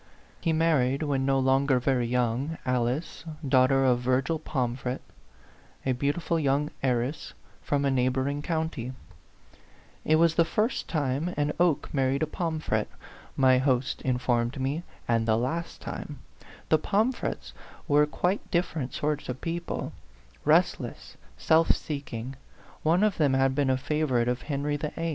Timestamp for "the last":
15.27-15.81